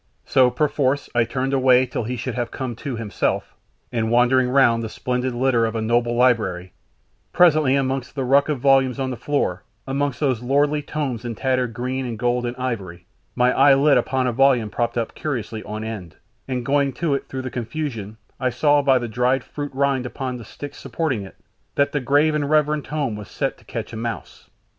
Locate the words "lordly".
10.41-10.81